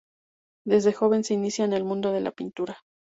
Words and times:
Desde 0.65 0.93
joven 0.93 1.23
se 1.23 1.35
inicia 1.35 1.63
en 1.63 1.73
el 1.73 1.83
mundo 1.83 2.11
de 2.11 2.21
la 2.21 2.31
pintura. 2.31 2.79